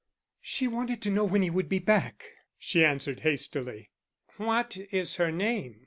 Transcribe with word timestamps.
"She 0.41 0.67
wanted 0.67 0.99
to 1.03 1.11
know 1.11 1.25
when 1.25 1.43
he 1.43 1.51
would 1.51 1.69
be 1.69 1.77
back," 1.77 2.31
she 2.57 2.83
answered 2.83 3.19
hastily. 3.19 3.91
"What 4.37 4.75
is 4.91 5.17
her 5.17 5.31
name?" 5.31 5.79